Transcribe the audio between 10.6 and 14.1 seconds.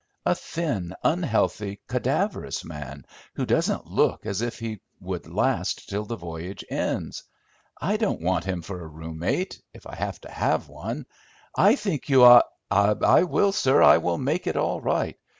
one. I think you ought—" "I will, sir. I